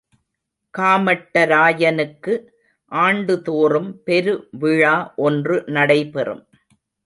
[0.77, 2.33] காமட்டராயனுக்கு
[2.91, 6.43] ஆண்டுதோறும் பெரு விழா ஒன்று நடைபெறும்.